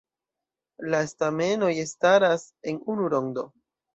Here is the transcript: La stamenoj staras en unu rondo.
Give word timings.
La 0.93 1.01
stamenoj 1.09 1.69
staras 1.91 2.47
en 2.71 2.83
unu 2.95 3.13
rondo. 3.15 3.45